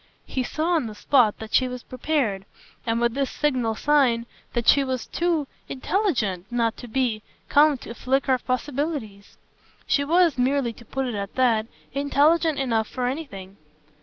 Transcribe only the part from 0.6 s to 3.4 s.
on the spot that she was prepared, and with this